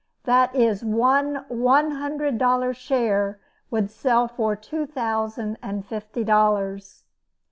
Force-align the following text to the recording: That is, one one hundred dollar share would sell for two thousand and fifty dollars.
That 0.23 0.55
is, 0.55 0.83
one 0.83 1.45
one 1.47 1.91
hundred 1.91 2.39
dollar 2.39 2.73
share 2.73 3.37
would 3.69 3.91
sell 3.91 4.27
for 4.27 4.55
two 4.55 4.87
thousand 4.87 5.59
and 5.61 5.85
fifty 5.85 6.23
dollars. 6.23 7.03